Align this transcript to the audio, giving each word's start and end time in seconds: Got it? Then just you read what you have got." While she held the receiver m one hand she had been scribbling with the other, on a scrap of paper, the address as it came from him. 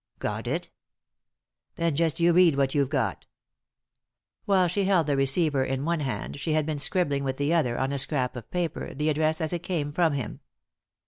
Got 0.17 0.47
it? 0.47 0.71
Then 1.75 1.95
just 1.95 2.19
you 2.19 2.33
read 2.33 2.55
what 2.57 2.73
you 2.73 2.81
have 2.81 2.89
got." 2.89 3.27
While 4.45 4.67
she 4.67 4.85
held 4.85 5.05
the 5.05 5.15
receiver 5.15 5.63
m 5.63 5.85
one 5.85 5.99
hand 5.99 6.39
she 6.39 6.53
had 6.53 6.65
been 6.65 6.79
scribbling 6.79 7.23
with 7.23 7.37
the 7.37 7.53
other, 7.53 7.77
on 7.77 7.91
a 7.91 7.99
scrap 7.99 8.35
of 8.35 8.49
paper, 8.49 8.95
the 8.95 9.09
address 9.09 9.39
as 9.41 9.53
it 9.53 9.61
came 9.61 9.93
from 9.93 10.13
him. 10.13 10.39